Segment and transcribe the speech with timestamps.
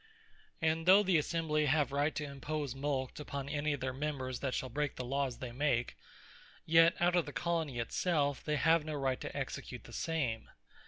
[0.63, 4.39] And though the Assembly have right, to impose a Mulct upon any of their members,
[4.39, 5.95] that shall break the Lawes they make;
[6.65, 10.49] yet out of the Colonie it selfe, they have no right to execute the same.